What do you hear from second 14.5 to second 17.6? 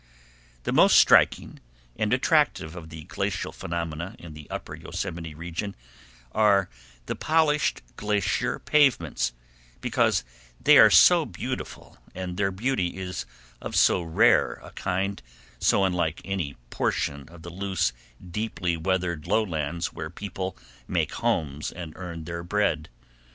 a kind, so unlike any portion of the